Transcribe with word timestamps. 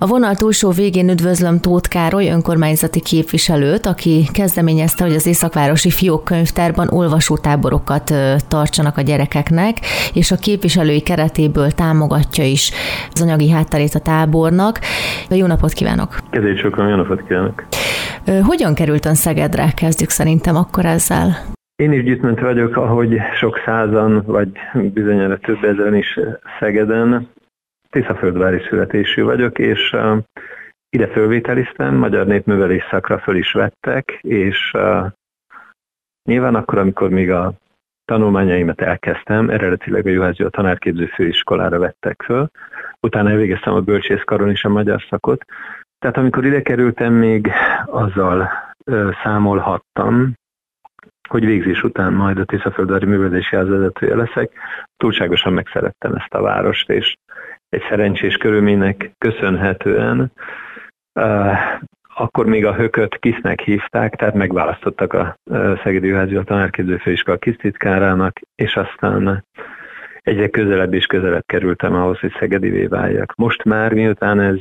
A 0.00 0.06
vonal 0.06 0.34
túlsó 0.34 0.70
végén 0.70 1.08
üdvözlöm 1.08 1.60
Tóth 1.60 1.88
Károly 1.88 2.28
önkormányzati 2.28 3.00
képviselőt, 3.00 3.86
aki 3.86 4.24
kezdeményezte, 4.32 5.04
hogy 5.04 5.14
az 5.14 5.26
Északvárosi 5.26 5.90
Fiókkönyvtárban 5.90 6.88
olvasótáborokat 6.90 8.14
tartsanak 8.48 8.96
a 8.96 9.00
gyerekeknek, 9.00 9.76
és 10.14 10.30
a 10.30 10.36
képviselői 10.36 11.00
keretéből 11.00 11.70
támogatja 11.70 12.44
is 12.44 12.70
az 13.12 13.22
anyagi 13.22 13.50
hátterét 13.50 13.94
a 13.94 13.98
tábornak. 13.98 14.78
Jó 15.30 15.46
napot 15.46 15.72
kívánok! 15.72 16.16
Kedvély 16.30 16.56
sokan, 16.56 16.88
jó 16.88 16.96
napot 16.96 17.26
kívánok! 17.26 17.64
Hogyan 18.42 18.74
került 18.74 19.06
ön 19.06 19.14
Szegedre? 19.14 19.70
Kezdjük 19.76 20.10
szerintem 20.10 20.56
akkor 20.56 20.84
ezzel. 20.84 21.36
Én 21.76 21.92
is 21.92 22.02
gyűjtment 22.02 22.40
vagyok, 22.40 22.76
ahogy 22.76 23.16
sok 23.38 23.60
százan, 23.64 24.22
vagy 24.26 24.48
bizonyára 24.94 25.38
több 25.38 25.64
ezeren 25.64 25.94
is 25.94 26.18
Szegeden. 26.60 27.28
Tiszaföldvári 27.90 28.60
születésű 28.68 29.22
vagyok, 29.22 29.58
és 29.58 29.96
ide 30.88 31.06
fölvételiztem, 31.06 31.94
magyar 31.94 32.26
népművelés 32.26 32.86
szakra 32.90 33.18
föl 33.18 33.36
is 33.36 33.52
vettek, 33.52 34.18
és 34.22 34.72
nyilván 36.24 36.54
akkor, 36.54 36.78
amikor 36.78 37.10
még 37.10 37.30
a 37.30 37.52
tanulmányaimat 38.04 38.80
elkezdtem, 38.80 39.50
eredetileg 39.50 40.06
a 40.06 40.10
Juhász 40.10 40.40
a 40.40 40.48
tanárképző 40.48 41.06
főiskolára 41.06 41.78
vettek 41.78 42.22
föl, 42.22 42.48
utána 43.00 43.30
elvégeztem 43.30 43.74
a 43.74 43.80
bölcsészkaron 43.80 44.50
is 44.50 44.64
a 44.64 44.68
magyar 44.68 45.04
szakot, 45.10 45.44
tehát 45.98 46.16
amikor 46.16 46.44
ide 46.44 46.62
kerültem, 46.62 47.12
még 47.12 47.50
azzal 47.86 48.50
számolhattam, 49.22 50.32
hogy 51.28 51.44
végzés 51.44 51.82
után 51.82 52.12
majd 52.12 52.38
a 52.38 52.44
Tiszaföldvári 52.44 53.06
Művelési 53.06 53.56
Ház 53.56 53.68
vezetője 53.68 54.14
leszek. 54.14 54.52
Túlságosan 54.96 55.52
megszerettem 55.52 56.14
ezt 56.14 56.34
a 56.34 56.42
várost, 56.42 56.90
és 56.90 57.14
egy 57.68 57.82
szerencsés 57.88 58.36
körülménynek 58.36 59.10
köszönhetően 59.18 60.32
akkor 62.14 62.46
még 62.46 62.66
a 62.66 62.74
hököt 62.74 63.18
kisznek 63.18 63.60
hívták, 63.60 64.14
tehát 64.14 64.34
megválasztottak 64.34 65.12
a 65.12 65.36
Szegedi 65.82 66.12
a 66.12 66.44
tanárképző 66.44 66.96
főiskola 66.96 67.36
kisztitkárának, 67.36 68.40
és 68.54 68.76
aztán 68.76 69.44
egyre 70.20 70.48
közelebb 70.48 70.94
és 70.94 71.06
közelebb 71.06 71.46
kerültem 71.46 71.94
ahhoz, 71.94 72.18
hogy 72.18 72.34
Szegedivé 72.38 72.86
váljak. 72.86 73.34
Most 73.34 73.64
már, 73.64 73.92
miután 73.92 74.40
ez 74.40 74.56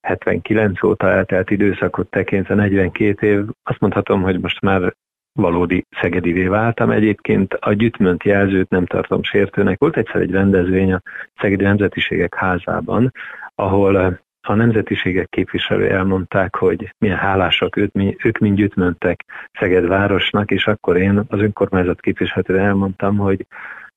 79 0.00 0.82
óta 0.82 1.10
eltelt 1.10 1.50
időszakot 1.50 2.10
tekintve 2.10 2.54
42 2.54 3.26
év, 3.26 3.44
azt 3.62 3.80
mondhatom, 3.80 4.22
hogy 4.22 4.40
most 4.40 4.60
már 4.60 4.94
valódi 5.32 5.86
szegedivé 6.00 6.46
váltam. 6.46 6.90
Egyébként 6.90 7.54
a 7.54 7.72
gyütmönt 7.72 8.22
jelzőt 8.22 8.68
nem 8.68 8.86
tartom 8.86 9.22
sértőnek. 9.22 9.78
Volt 9.78 9.96
egyszer 9.96 10.20
egy 10.20 10.30
rendezvény 10.30 10.92
a 10.92 11.02
Szegedi 11.40 11.64
Nemzetiségek 11.64 12.34
házában, 12.34 13.12
ahol 13.54 13.98
eh, 13.98 14.16
a 14.42 14.54
nemzetiségek 14.54 15.28
képviselő 15.28 15.90
elmondták, 15.90 16.56
hogy 16.56 16.94
milyen 16.98 17.16
hálásak 17.16 17.76
ők, 17.76 17.92
ők 18.24 18.38
mind 18.38 18.56
gyütmöntek 18.56 19.24
Szeged 19.58 19.86
városnak, 19.86 20.50
és 20.50 20.66
akkor 20.66 20.96
én 20.96 21.22
az 21.28 21.40
önkormányzat 21.40 22.00
képviselő 22.00 22.58
elmondtam, 22.58 23.16
hogy 23.16 23.46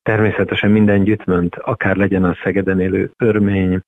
természetesen 0.02 0.72
minden 0.72 1.04
gyütmönt, 1.04 1.56
akár 1.56 1.96
legyen 1.96 2.24
a 2.24 2.38
Szegeden 2.44 2.80
élő 2.80 3.12
örmény, 3.18 3.80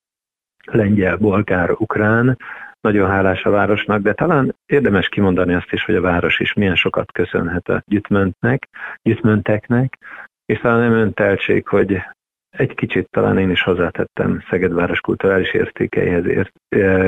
lengyel, 0.65 1.17
bolgár, 1.17 1.71
ukrán, 1.71 2.37
nagyon 2.85 3.09
hálás 3.09 3.43
a 3.43 3.49
városnak, 3.49 4.01
de 4.01 4.13
talán 4.13 4.55
érdemes 4.65 5.09
kimondani 5.09 5.53
azt 5.53 5.71
is, 5.71 5.83
hogy 5.83 5.95
a 5.95 6.01
város 6.01 6.39
is 6.39 6.53
milyen 6.53 6.75
sokat 6.75 7.11
köszönhet 7.11 7.67
a 7.69 7.83
gyütmöntnek, 7.85 8.67
gyütmönteknek, 9.01 9.97
és 10.45 10.59
talán 10.59 10.79
nem 10.79 10.99
önteltség, 10.99 11.67
hogy 11.67 12.01
egy 12.49 12.73
kicsit 12.73 13.07
talán 13.09 13.37
én 13.37 13.49
is 13.49 13.61
hozzátettem 13.61 14.43
Szegedváros 14.49 14.99
kulturális 14.99 15.53
értékeihez, 15.53 16.25
ért, 16.25 16.53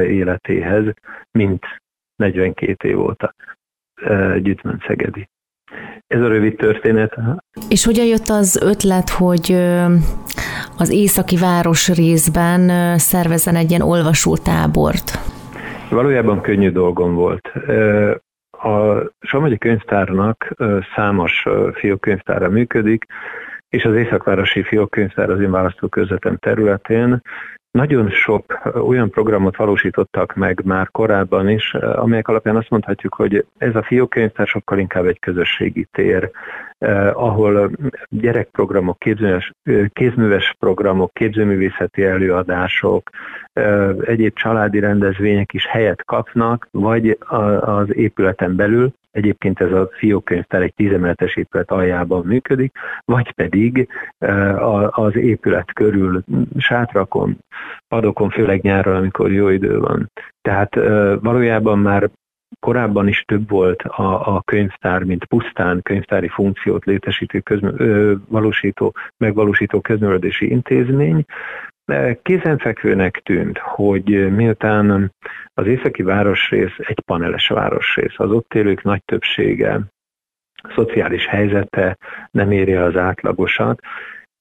életéhez, 0.08 0.94
mint 1.32 1.66
42 2.16 2.90
év 2.90 3.00
óta 3.00 3.34
gyütmönt 4.38 4.84
Szegedi. 4.88 5.30
Ez 6.08 6.22
a 6.22 6.28
rövid 6.28 6.56
történet. 6.56 7.18
És 7.70 7.86
hogyan 7.86 8.06
jött 8.06 8.28
az 8.28 8.62
ötlet, 8.62 9.10
hogy 9.10 9.52
az 10.78 10.90
északi 10.90 11.38
város 11.38 11.90
részben 11.96 12.98
szervezzen 12.98 13.56
egy 13.56 13.70
ilyen 13.70 13.82
olvasótábort? 13.82 15.37
Valójában 15.90 16.42
könnyű 16.42 16.72
dolgom 16.72 17.14
volt. 17.14 17.52
A 18.52 19.04
Somogyi 19.20 19.58
Könyvtárnak 19.58 20.56
számos 20.96 21.46
fiókönyvtára 21.74 22.50
működik, 22.50 23.06
és 23.70 23.86
az 23.86 23.96
Északvárosi 23.96 24.64
Fiókönyvtár 24.64 25.30
az 25.30 25.40
én 25.40 25.52
választókörzetem 25.52 26.38
területén 26.38 27.22
nagyon 27.78 28.10
sok 28.10 28.62
olyan 28.74 29.10
programot 29.10 29.56
valósítottak 29.56 30.36
meg 30.36 30.62
már 30.66 30.90
korábban 30.92 31.50
is, 31.50 31.74
amelyek 31.74 32.28
alapján 32.28 32.56
azt 32.56 32.70
mondhatjuk, 32.70 33.14
hogy 33.14 33.46
ez 33.58 33.76
a 33.76 33.84
fiókönyvtár 33.84 34.48
sokkal 34.48 34.80
inkább 34.80 35.06
egy 35.06 35.20
közösségi 35.20 35.88
tér, 35.92 36.32
ahol 37.14 37.72
gyerekprogramok, 38.10 38.98
kézműves 39.94 40.56
programok, 40.60 41.14
képzőművészeti 41.14 42.04
előadások, 42.04 43.10
egyéb 44.02 44.34
családi 44.36 44.80
rendezvények 44.80 45.54
is 45.54 45.68
helyet 45.68 46.06
kapnak, 46.06 46.68
vagy 46.72 47.18
az 47.60 47.96
épületen 47.96 48.56
belül, 48.56 48.94
Egyébként 49.18 49.60
ez 49.60 49.72
a 49.72 49.90
fiókönyvtár 49.92 50.62
egy 50.62 50.74
tízemeletes 50.74 51.36
épület 51.36 51.72
aljában 51.72 52.26
működik, 52.26 52.78
vagy 53.06 53.32
pedig 53.32 53.88
az 54.90 55.16
épület 55.16 55.74
körül 55.74 56.24
sátrakon, 56.58 57.38
padokon, 57.88 58.30
főleg 58.30 58.62
nyáron, 58.62 58.96
amikor 58.96 59.32
jó 59.32 59.50
idő 59.50 59.80
van. 59.80 60.12
Tehát 60.42 60.76
valójában 61.22 61.80
már 61.80 62.10
korábban 62.60 63.08
is 63.08 63.24
több 63.28 63.50
volt 63.50 63.82
a, 63.82 64.36
a 64.36 64.42
könyvtár, 64.42 65.04
mint 65.04 65.26
pusztán 65.26 65.82
könyvtári 65.82 66.28
funkciót 66.28 66.86
létesítő, 66.86 67.40
közmű, 67.40 67.70
ö, 67.78 68.14
valósító, 68.28 68.96
megvalósító 69.18 69.82
közművelődési 69.82 70.50
intézmény. 70.50 71.26
Kézenfekvőnek 72.22 73.22
tűnt, 73.24 73.58
hogy 73.58 74.36
miután 74.36 75.14
az 75.54 75.68
északi 75.68 76.04
városrész 76.04 76.76
egy 76.78 77.00
paneles 77.06 77.48
városrész, 77.48 78.14
az 78.16 78.32
ott 78.32 78.54
élők 78.54 78.84
nagy 78.84 79.04
többsége 79.06 79.82
szociális 80.76 81.28
helyzete 81.28 81.98
nem 82.32 82.52
éri 82.52 82.74
az 82.74 82.96
átlagosat, 82.96 83.80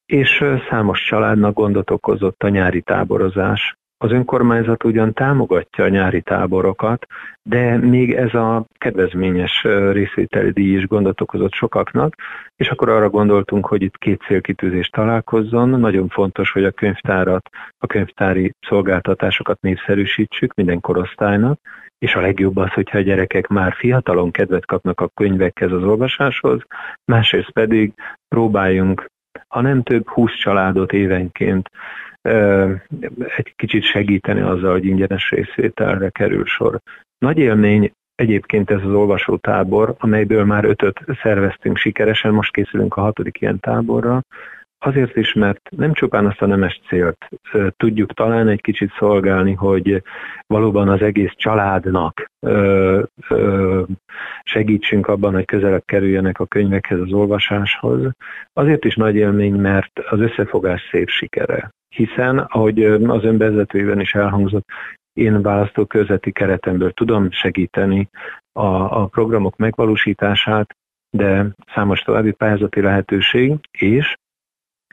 és 0.06 0.44
számos 0.68 1.04
családnak 1.04 1.54
gondot 1.54 1.90
okozott 1.90 2.42
a 2.42 2.48
nyári 2.48 2.82
táborozás, 2.82 3.76
az 3.98 4.10
önkormányzat 4.10 4.84
ugyan 4.84 5.12
támogatja 5.12 5.84
a 5.84 5.88
nyári 5.88 6.22
táborokat, 6.22 7.06
de 7.42 7.76
még 7.76 8.12
ez 8.12 8.34
a 8.34 8.66
kedvezményes 8.78 9.62
részvételi 9.92 10.50
díj 10.50 10.76
is 10.76 10.86
gondot 10.86 11.20
okozott 11.20 11.52
sokaknak, 11.52 12.14
és 12.56 12.68
akkor 12.68 12.88
arra 12.88 13.10
gondoltunk, 13.10 13.66
hogy 13.66 13.82
itt 13.82 13.96
két 13.96 14.22
célkitűzés 14.26 14.88
találkozzon. 14.88 15.68
Nagyon 15.68 16.08
fontos, 16.08 16.52
hogy 16.52 16.64
a 16.64 16.70
könyvtárat, 16.70 17.48
a 17.78 17.86
könyvtári 17.86 18.52
szolgáltatásokat 18.68 19.60
népszerűsítsük 19.60 20.54
minden 20.54 20.80
korosztálynak, 20.80 21.60
és 21.98 22.14
a 22.14 22.20
legjobb 22.20 22.56
az, 22.56 22.72
hogyha 22.72 22.98
a 22.98 23.02
gyerekek 23.02 23.46
már 23.46 23.72
fiatalon 23.72 24.30
kedvet 24.30 24.66
kapnak 24.66 25.00
a 25.00 25.08
könyvekhez 25.14 25.72
az 25.72 25.82
olvasáshoz, 25.82 26.62
másrészt 27.04 27.50
pedig 27.50 27.92
próbáljunk, 28.28 29.06
ha 29.48 29.60
nem 29.60 29.82
több 29.82 30.08
20 30.08 30.34
családot 30.34 30.92
évenként 30.92 31.70
egy 33.36 33.52
kicsit 33.56 33.82
segíteni 33.82 34.40
azzal, 34.40 34.72
hogy 34.72 34.84
ingyenes 34.84 35.30
részvételre 35.30 36.08
kerül 36.08 36.44
sor. 36.44 36.80
Nagy 37.18 37.38
élmény 37.38 37.92
egyébként 38.14 38.70
ez 38.70 38.80
az 38.82 38.92
olvasótábor, 38.92 39.94
amelyből 39.98 40.44
már 40.44 40.64
ötöt 40.64 41.00
szerveztünk 41.22 41.76
sikeresen, 41.76 42.32
most 42.32 42.52
készülünk 42.52 42.96
a 42.96 43.00
hatodik 43.00 43.40
ilyen 43.40 43.60
táborra, 43.60 44.22
Azért 44.78 45.16
is, 45.16 45.32
mert 45.32 45.70
nem 45.70 45.92
csupán 45.92 46.26
azt 46.26 46.42
a 46.42 46.46
nemes 46.46 46.80
célt 46.88 47.28
tudjuk 47.76 48.12
talán 48.12 48.48
egy 48.48 48.60
kicsit 48.60 48.92
szolgálni, 48.98 49.52
hogy 49.52 50.02
valóban 50.46 50.88
az 50.88 51.02
egész 51.02 51.32
családnak 51.34 52.30
segítsünk 54.42 55.06
abban, 55.06 55.32
hogy 55.32 55.44
közelebb 55.44 55.84
kerüljenek 55.84 56.40
a 56.40 56.46
könyvekhez, 56.46 57.00
az 57.00 57.12
olvasáshoz. 57.12 58.10
Azért 58.52 58.84
is 58.84 58.94
nagy 58.94 59.14
élmény, 59.14 59.54
mert 59.54 59.98
az 59.98 60.20
összefogás 60.20 60.88
szép 60.90 61.08
sikere 61.08 61.70
hiszen, 61.96 62.38
ahogy 62.38 62.84
az 62.84 63.24
önvezetőjében 63.24 64.00
is 64.00 64.14
elhangzott, 64.14 64.68
én 65.12 65.42
választókörzeti 65.42 66.32
keretemből 66.32 66.92
tudom 66.92 67.30
segíteni 67.30 68.08
a, 68.52 69.00
a 69.00 69.06
programok 69.06 69.56
megvalósítását, 69.56 70.76
de 71.10 71.46
számos 71.74 72.00
további 72.00 72.32
pályázati 72.32 72.80
lehetőség, 72.80 73.54
és 73.70 74.16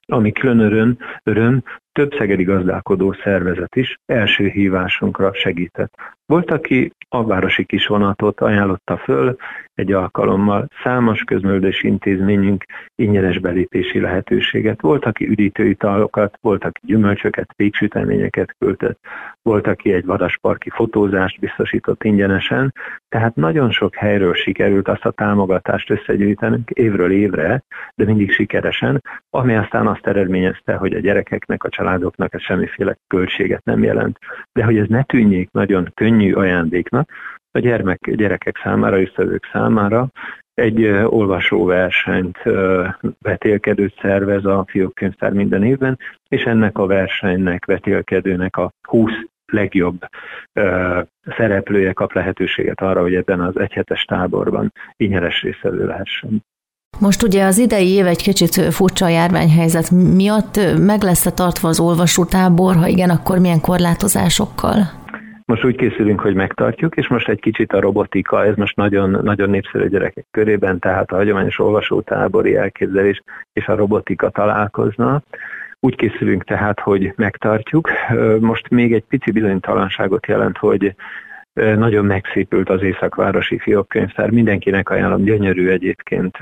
ami 0.06 0.32
külön 0.32 0.60
öröm, 0.60 0.98
öröm, 1.24 1.64
több 1.94 2.14
szegedi 2.18 2.44
gazdálkodó 2.44 3.14
szervezet 3.24 3.76
is 3.76 3.98
első 4.06 4.48
hívásunkra 4.48 5.34
segített. 5.34 5.94
Volt, 6.26 6.52
aki 6.52 6.92
a 7.10 7.26
városi 7.26 7.66
kisvonatot 7.66 8.42
ajánlotta 8.42 8.98
föl, 8.98 9.36
egy 9.74 9.92
alkalommal 9.92 10.68
számos 10.84 11.24
közművelődési 11.24 11.88
intézményünk 11.88 12.66
ingyenes 12.96 13.40
belépési 13.40 14.00
lehetőséget. 14.00 14.82
Volt, 14.82 15.06
aki 15.06 15.28
üdítőitalokat, 15.28 16.38
volt, 16.42 16.64
aki 16.64 16.80
gyümölcsöket, 16.84 17.54
péksüteményeket 17.56 18.56
küldött, 18.60 19.00
volt, 19.42 19.68
aki 19.68 19.94
egy 19.94 20.06
vadasparki 20.06 20.70
fotózást 20.70 21.40
biztosított 21.40 22.04
ingyenesen, 22.04 22.74
tehát 23.10 23.36
nagyon 23.36 23.72
sok 23.72 23.96
helyről 23.96 24.34
sikerült 24.34 24.88
azt 24.88 25.06
a 25.06 25.12
támogatást 25.12 25.90
összegyűjtenünk 25.90 26.70
évről 26.70 27.12
évre, 27.12 27.64
de 27.96 28.06
mindig 28.06 28.32
sikeresen, 28.32 29.02
ami 29.30 29.56
aztán 29.56 29.88
azt 29.88 30.08
eredményezte, 30.08 30.76
hogy 30.76 30.94
a 30.94 31.00
gyerekeknek, 31.00 31.64
a 31.64 31.70
családoknak 31.84 32.34
ez 32.34 32.42
semmiféle 32.42 32.98
költséget 33.08 33.64
nem 33.64 33.84
jelent. 33.84 34.20
De 34.54 34.64
hogy 34.64 34.78
ez 34.78 34.88
ne 34.88 35.04
tűnjék 35.04 35.52
nagyon 35.52 35.92
könnyű 35.94 36.34
ajándéknak, 36.34 37.10
a 37.52 37.60
gyermek, 37.60 38.16
gyerekek 38.16 38.60
számára, 38.64 39.02
összevők 39.02 39.50
számára 39.52 40.08
egy 40.54 40.86
olvasóversenyt 40.88 42.38
vetélkedőt 43.22 44.00
szervez 44.02 44.46
a 44.46 44.66
Fiók 44.68 44.94
Könyvtár 44.94 45.32
minden 45.34 45.64
évben, 45.64 46.00
és 46.28 46.44
ennek 46.44 46.78
a 46.78 46.86
versenynek, 46.86 47.66
vetélkedőnek 47.66 48.58
a 48.58 48.72
20 48.88 49.12
legjobb 49.46 50.06
szereplője 51.38 51.94
kap 51.94 52.14
lehetőséget 52.14 52.82
arra, 52.82 53.02
hogy 53.02 53.16
ebben 53.16 53.40
az 53.40 53.60
egyhetes 53.60 54.04
táborban 54.04 54.72
ingyenes 54.98 55.42
részevő 55.42 55.86
lehessen. 55.86 56.44
Most 57.00 57.24
ugye 57.24 57.46
az 57.46 57.58
idei 57.58 57.90
év 57.90 58.06
egy 58.06 58.22
kicsit 58.22 58.74
furcsa 58.74 59.06
a 59.06 59.10
járványhelyzet 59.10 59.92
miatt 59.92 60.60
meg 60.80 61.02
lesz-e 61.02 61.32
tartva 61.32 61.68
az 61.68 61.80
olvasótábor, 61.80 62.76
ha 62.76 62.88
igen, 62.88 63.10
akkor 63.10 63.40
milyen 63.40 63.62
korlátozásokkal? 63.62 64.78
Most 65.46 65.66
úgy 65.66 65.76
készülünk, 65.76 66.20
hogy 66.20 66.34
megtartjuk, 66.34 66.96
és 66.96 67.08
most 67.08 67.30
egy 67.30 67.40
kicsit 67.40 67.74
a 67.74 67.80
robotika, 67.80 68.46
ez 68.46 68.56
most 68.56 68.76
nagyon, 68.76 69.20
nagyon 69.24 69.50
népszerű 69.50 69.88
gyerekek 69.88 70.26
körében, 70.32 70.80
tehát 70.80 71.12
a 71.12 71.16
hagyományos 71.16 71.60
olvasótábori 71.60 72.56
elképzelés 72.56 73.24
és 73.54 73.68
a 73.68 73.76
robotika 73.76 74.30
találkozna. 74.30 75.22
Úgy 75.80 75.96
készülünk 75.96 76.44
tehát, 76.44 76.80
hogy 76.80 77.14
megtartjuk. 77.16 77.90
Most 78.40 78.70
még 78.70 78.94
egy 78.94 79.04
pici 79.04 79.32
bizonytalanságot 79.32 80.26
jelent, 80.26 80.58
hogy 80.58 80.96
nagyon 81.54 82.06
megszépült 82.06 82.70
az 82.70 82.82
Északvárosi 82.82 83.58
Fiókkönyvtár, 83.58 84.30
mindenkinek 84.30 84.90
ajánlom, 84.90 85.24
gyönyörű 85.24 85.70
egyébként, 85.70 86.38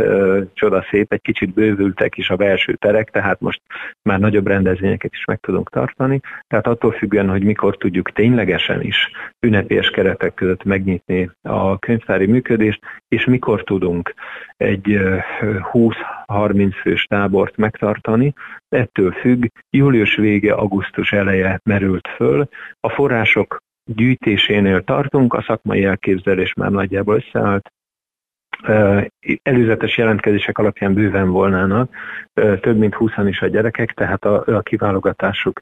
csodaszép, 0.53 1.13
egy 1.13 1.21
kicsit 1.21 1.53
bővültek 1.53 2.17
is 2.17 2.29
a 2.29 2.35
belső 2.35 2.73
terek, 2.73 3.09
tehát 3.09 3.39
most 3.39 3.61
már 4.01 4.19
nagyobb 4.19 4.47
rendezvényeket 4.47 5.13
is 5.13 5.25
meg 5.25 5.39
tudunk 5.39 5.69
tartani, 5.69 6.19
tehát 6.47 6.67
attól 6.67 6.91
függően, 6.91 7.29
hogy 7.29 7.43
mikor 7.43 7.77
tudjuk 7.77 8.11
ténylegesen 8.11 8.81
is 8.81 9.11
ünnepélyes 9.39 9.89
keretek 9.89 10.33
között 10.33 10.63
megnyitni 10.63 11.29
a 11.41 11.79
könyvtári 11.79 12.25
működést, 12.25 12.79
és 13.07 13.25
mikor 13.25 13.63
tudunk 13.63 14.13
egy 14.57 14.99
20-30 15.73 16.71
fős 16.81 17.03
tábort 17.03 17.57
megtartani, 17.57 18.33
ettől 18.69 19.11
függ, 19.11 19.45
július 19.69 20.15
vége, 20.15 20.53
augusztus 20.53 21.11
eleje 21.11 21.59
merült 21.63 22.07
föl, 22.07 22.47
a 22.79 22.89
források 22.89 23.61
gyűjtésénél 23.95 24.83
tartunk, 24.83 25.33
a 25.33 25.43
szakmai 25.47 25.83
elképzelés 25.83 26.53
már 26.53 26.71
nagyjából 26.71 27.15
összeállt, 27.15 27.71
előzetes 29.43 29.97
jelentkezések 29.97 30.57
alapján 30.57 30.93
bőven 30.93 31.29
volnának, 31.29 31.89
több 32.33 32.77
mint 32.77 32.93
20 32.93 33.11
is 33.25 33.41
a 33.41 33.47
gyerekek, 33.47 33.91
tehát 33.91 34.25
a, 34.25 34.43
a 34.45 34.61
kiválogatásuk 34.61 35.61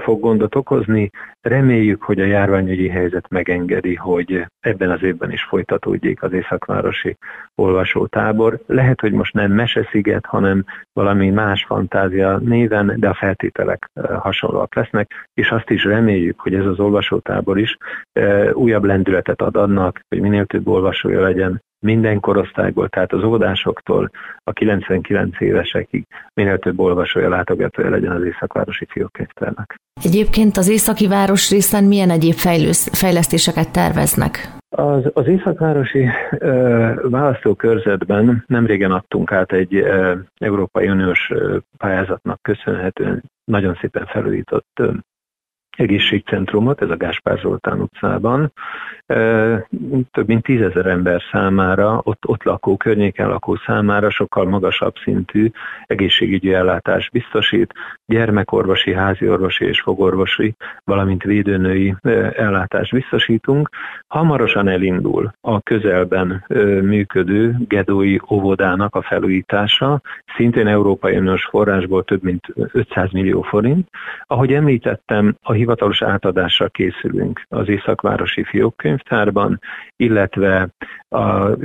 fog 0.00 0.20
gondot 0.20 0.54
okozni. 0.54 1.10
Reméljük, 1.40 2.02
hogy 2.02 2.20
a 2.20 2.24
járványügyi 2.24 2.88
helyzet 2.88 3.28
megengedi, 3.28 3.94
hogy 3.94 4.46
ebben 4.60 4.90
az 4.90 5.02
évben 5.02 5.32
is 5.32 5.42
folytatódjék 5.42 6.22
az 6.22 6.32
Északvárosi 6.32 7.16
olvasótábor. 7.54 8.58
Lehet, 8.66 9.00
hogy 9.00 9.12
most 9.12 9.34
nem 9.34 9.52
Mesesziget, 9.52 10.26
hanem 10.26 10.64
valami 10.92 11.30
más 11.30 11.64
fantázia 11.64 12.36
néven, 12.36 12.94
de 12.98 13.08
a 13.08 13.14
feltételek 13.14 13.90
hasonlóak 14.18 14.74
lesznek, 14.74 15.28
és 15.34 15.50
azt 15.50 15.70
is 15.70 15.84
reméljük, 15.84 16.40
hogy 16.40 16.54
ez 16.54 16.66
az 16.66 16.80
olvasótábor 16.80 17.58
is 17.58 17.76
újabb 18.52 18.84
lendületet 18.84 19.42
ad 19.42 19.56
annak, 19.56 20.00
hogy 20.08 20.20
minél 20.20 20.46
több 20.46 20.68
olvasója 20.68 21.20
legyen 21.20 21.62
minden 21.82 22.20
korosztályból, 22.20 22.88
tehát 22.88 23.12
az 23.12 23.22
óvodásoktól 23.22 24.10
a 24.44 24.52
99 24.52 25.40
évesekig 25.40 26.06
minél 26.34 26.58
több 26.58 26.80
olvasója, 26.80 27.28
látogatója 27.28 27.90
legyen 27.90 28.12
az 28.12 28.24
Északvárosi 28.24 28.86
Fiókönyvtárnak. 28.88 29.74
Egyébként 30.02 30.56
az 30.56 30.68
északi 30.68 31.08
város 31.08 31.50
részen 31.50 31.84
milyen 31.84 32.10
egyéb 32.10 32.34
fejlősz, 32.34 32.98
fejlesztéseket 32.98 33.72
terveznek? 33.72 34.60
Az, 34.68 35.10
az 35.12 35.26
Északvárosi 35.26 36.08
ö, 36.38 36.92
választókörzetben 37.10 38.44
nemrégen 38.46 38.92
adtunk 38.92 39.32
át 39.32 39.52
egy 39.52 39.74
ö, 39.74 40.14
Európai 40.38 40.88
Uniós 40.88 41.30
ö, 41.30 41.56
pályázatnak 41.76 42.42
köszönhetően 42.42 43.22
nagyon 43.44 43.78
szépen 43.80 44.06
felújított 44.06 44.80
egészségcentrumot, 45.76 46.82
ez 46.82 46.90
a 46.90 46.96
Gáspár 46.96 47.38
Zoltán 47.38 47.80
utcában, 47.80 48.52
több 50.10 50.26
mint 50.26 50.42
tízezer 50.42 50.86
ember 50.86 51.22
számára, 51.32 52.00
ott, 52.04 52.26
ott 52.26 52.42
lakó, 52.42 52.76
környéken 52.76 53.28
lakó 53.28 53.56
számára 53.66 54.10
sokkal 54.10 54.44
magasabb 54.44 54.94
szintű 55.04 55.50
egészségügyi 55.86 56.54
ellátás 56.54 57.10
biztosít, 57.10 57.72
gyermekorvosi, 58.06 58.94
háziorvosi 58.94 59.64
és 59.64 59.80
fogorvosi, 59.80 60.54
valamint 60.84 61.22
védőnői 61.22 61.94
ellátást 62.36 62.92
biztosítunk. 62.92 63.68
Hamarosan 64.06 64.68
elindul 64.68 65.32
a 65.40 65.60
közelben 65.60 66.44
működő 66.82 67.56
Gedói 67.68 68.18
óvodának 68.30 68.94
a 68.94 69.02
felújítása, 69.02 70.00
szintén 70.36 70.66
Európai 70.66 71.16
Uniós 71.16 71.44
forrásból 71.44 72.04
több 72.04 72.22
mint 72.22 72.46
500 72.54 73.10
millió 73.10 73.42
forint. 73.42 73.88
Ahogy 74.26 74.52
említettem, 74.52 75.36
a 75.42 75.52
hivatalos 75.52 76.02
átadásra 76.02 76.68
készülünk 76.68 77.42
az 77.48 77.68
Északvárosi 77.68 78.44
Fiókkönyvtárban, 79.02 79.60
illetve 79.96 80.68
a 81.08 81.56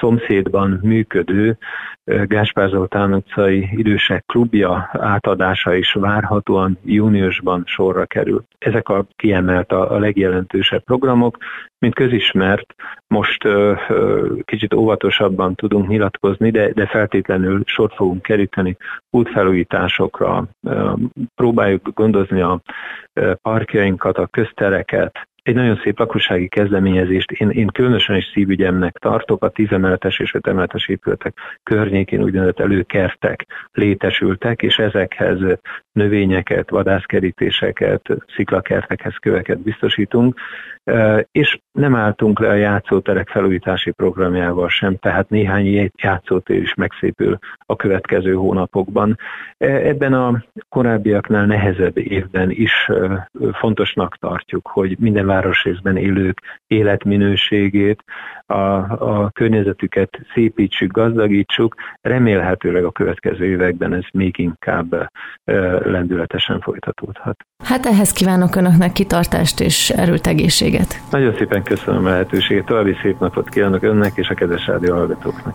szomszédban 0.00 0.78
működő 0.82 1.56
Gáspár 2.04 2.68
Zoltán 2.68 3.14
utcai 3.14 3.68
idősek 3.72 4.24
klubja 4.26 4.90
átadása 4.92 5.74
is 5.74 5.92
várhatóan 5.92 6.78
júniusban 6.84 7.62
sorra 7.66 8.06
kerül. 8.06 8.44
Ezek 8.58 8.88
a 8.88 9.06
kiemelt 9.16 9.72
a, 9.72 9.98
legjelentősebb 9.98 10.82
programok. 10.84 11.36
Mint 11.78 11.94
közismert, 11.94 12.74
most 13.06 13.48
kicsit 14.44 14.74
óvatosabban 14.74 15.54
tudunk 15.54 15.88
nyilatkozni, 15.88 16.50
de, 16.50 16.72
de 16.72 16.86
feltétlenül 16.86 17.62
sort 17.64 17.94
fogunk 17.94 18.22
keríteni 18.22 18.76
útfelújításokra. 19.10 20.44
Próbáljuk 21.34 21.88
gondozni 21.94 22.40
a 22.40 22.60
parkjainkat, 23.42 24.18
a 24.18 24.26
köztereket, 24.26 25.28
egy 25.44 25.54
nagyon 25.54 25.80
szép 25.82 25.98
lakossági 25.98 26.48
kezdeményezést. 26.48 27.30
Én, 27.30 27.50
én 27.50 27.66
különösen 27.66 28.16
is 28.16 28.30
szívügyemnek 28.32 28.92
tartok, 28.98 29.44
a 29.44 29.48
tízemeletes 29.48 30.18
és 30.18 30.34
ötemeletes 30.34 30.88
épületek 30.88 31.34
környékén 31.62 32.22
úgynevezett 32.22 32.60
előkertek 32.60 33.46
létesültek, 33.72 34.62
és 34.62 34.78
ezekhez 34.78 35.38
növényeket, 35.92 36.70
vadászkerítéseket, 36.70 38.08
sziklakertekhez 38.36 39.16
köveket 39.16 39.58
biztosítunk, 39.58 40.40
és 41.32 41.58
nem 41.72 41.94
álltunk 41.94 42.38
le 42.38 42.48
a 42.48 42.54
játszóterek 42.54 43.28
felújítási 43.28 43.90
programjával 43.90 44.68
sem, 44.68 44.96
tehát 44.96 45.28
néhány 45.28 45.90
játszótér 46.02 46.62
is 46.62 46.74
megszépül 46.74 47.38
a 47.66 47.76
következő 47.76 48.34
hónapokban. 48.34 49.18
Ebben 49.58 50.12
a 50.12 50.44
korábbiaknál 50.68 51.46
nehezebb 51.46 51.98
évben 51.98 52.50
is 52.50 52.90
fontosnak 53.52 54.16
tartjuk, 54.16 54.66
hogy 54.66 54.96
minden 54.98 55.26
városrészben 55.34 55.96
élők 55.96 56.40
életminőségét, 56.66 58.04
a, 58.46 58.54
a 58.54 59.30
környezetüket 59.32 60.10
szépítsük, 60.34 60.92
gazdagítsuk, 60.92 61.74
remélhetőleg 62.00 62.84
a 62.84 62.90
következő 62.90 63.44
években 63.44 63.92
ez 63.92 64.04
még 64.12 64.38
inkább 64.38 65.08
lendületesen 65.84 66.60
folytatódhat. 66.60 67.36
Hát 67.64 67.86
ehhez 67.86 68.12
kívánok 68.12 68.56
Önöknek 68.56 68.92
kitartást 68.92 69.60
és 69.60 69.90
erőt, 69.90 70.26
egészséget. 70.26 71.00
Nagyon 71.10 71.34
szépen 71.36 71.62
köszönöm 71.62 72.04
a 72.04 72.08
lehetőséget, 72.08 72.64
további 72.64 72.96
szép 73.02 73.18
napot 73.18 73.48
kívánok 73.48 73.82
Önnek 73.82 74.12
és 74.14 74.28
a 74.28 74.34
kedves 74.34 74.66
rádió 74.66 74.94
hallgatóknak. 74.94 75.54